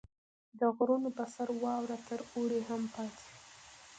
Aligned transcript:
•د 0.59 0.61
غرونو 0.75 1.09
په 1.17 1.23
سر 1.33 1.49
واوره 1.63 1.97
تر 2.07 2.19
اوړي 2.33 2.61
هم 2.69 2.81
پاتې 2.93 3.19
وي. 3.25 3.35